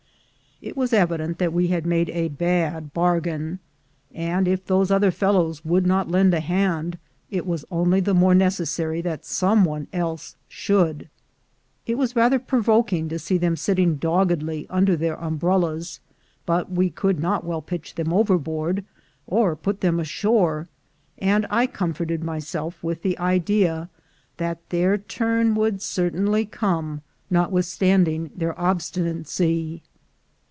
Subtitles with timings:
[0.63, 3.57] It was evident that we had made a bad bargain,
[4.13, 6.99] and if these other fellows would not lend a hand,
[7.31, 11.09] it was only the more necessary that some one else should.
[11.87, 15.99] It was rather provoking to see them sitting doggedly under their umbrellas,
[16.45, 18.85] but we could not well pitch them overboard,
[19.25, 20.67] or put them ashore,
[21.17, 23.89] and I comforted myself with the idea
[24.37, 29.81] that their turn would certainly come, notwithstanding their obstinacy.